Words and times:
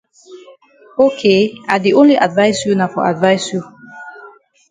Ok 1.05 1.19
I 1.73 1.75
di 1.83 1.91
only 2.01 2.17
advice 2.27 2.59
you 2.67 2.73
na 2.77 2.87
for 2.93 3.03
advice 3.13 3.45
you. 3.53 3.61